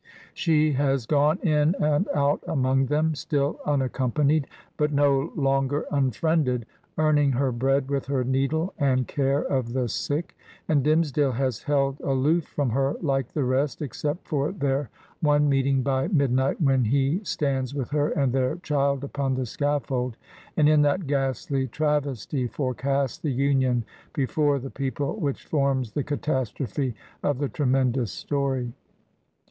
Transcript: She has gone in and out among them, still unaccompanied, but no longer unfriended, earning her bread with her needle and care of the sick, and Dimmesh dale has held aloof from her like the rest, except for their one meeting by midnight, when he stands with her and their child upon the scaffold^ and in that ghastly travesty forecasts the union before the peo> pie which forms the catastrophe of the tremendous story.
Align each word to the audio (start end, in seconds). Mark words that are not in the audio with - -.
She 0.33 0.71
has 0.71 1.05
gone 1.05 1.37
in 1.43 1.75
and 1.79 2.07
out 2.15 2.43
among 2.47 2.87
them, 2.87 3.13
still 3.13 3.59
unaccompanied, 3.67 4.47
but 4.75 4.91
no 4.91 5.31
longer 5.35 5.85
unfriended, 5.91 6.65
earning 6.97 7.33
her 7.33 7.51
bread 7.51 7.87
with 7.87 8.07
her 8.07 8.23
needle 8.23 8.73
and 8.79 9.07
care 9.07 9.41
of 9.43 9.73
the 9.73 9.87
sick, 9.87 10.35
and 10.67 10.83
Dimmesh 10.83 11.13
dale 11.13 11.33
has 11.33 11.61
held 11.61 11.99
aloof 12.01 12.45
from 12.47 12.71
her 12.71 12.95
like 13.01 13.27
the 13.33 13.43
rest, 13.43 13.79
except 13.83 14.27
for 14.27 14.51
their 14.51 14.89
one 15.19 15.47
meeting 15.47 15.83
by 15.83 16.07
midnight, 16.07 16.59
when 16.59 16.85
he 16.85 17.19
stands 17.23 17.75
with 17.75 17.91
her 17.91 18.09
and 18.09 18.33
their 18.33 18.55
child 18.55 19.03
upon 19.03 19.35
the 19.35 19.43
scaffold^ 19.43 20.15
and 20.57 20.67
in 20.67 20.81
that 20.81 21.05
ghastly 21.05 21.67
travesty 21.67 22.47
forecasts 22.47 23.19
the 23.19 23.29
union 23.29 23.85
before 24.15 24.57
the 24.57 24.71
peo> 24.71 24.89
pie 24.89 25.03
which 25.19 25.45
forms 25.45 25.91
the 25.91 26.03
catastrophe 26.03 26.95
of 27.21 27.37
the 27.37 27.47
tremendous 27.47 28.11
story. 28.11 28.73